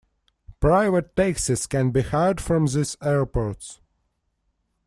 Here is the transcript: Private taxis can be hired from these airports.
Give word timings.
Private 0.59 1.15
taxis 1.15 1.67
can 1.67 1.91
be 1.91 2.01
hired 2.01 2.41
from 2.41 2.65
these 2.65 2.97
airports. 3.03 3.79